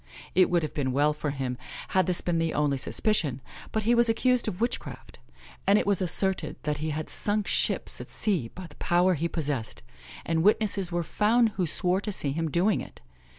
[0.33, 3.39] It would have been well for him had this been the only suspicion;
[3.71, 5.19] but he was accused of witchcraft;
[5.67, 9.27] and it was asserted that he had sunk ships at sea by the power he
[9.27, 9.83] possessed,
[10.25, 12.99] and witnesses were found who swore to seeing him do it.